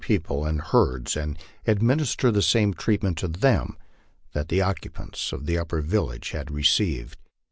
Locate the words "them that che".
3.27-4.57